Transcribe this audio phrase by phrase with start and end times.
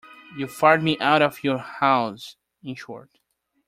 [0.35, 3.19] You fired me out of your house, in short.